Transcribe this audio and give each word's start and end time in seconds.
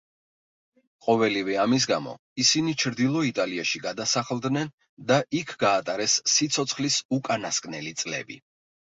ყოველივე 1.07 1.57
ამის 1.63 1.83
გამო 1.89 2.13
ისინი 2.43 2.71
ჩრდილო 2.83 3.19
იტალიაში 3.27 3.81
გადასახლდნენ 3.83 4.71
და 5.11 5.17
იქ 5.41 5.53
გაატარეს 5.65 6.15
სიცოცხლის 6.37 6.97
უკანასკნელი 7.19 7.93
წლები. 8.01 8.39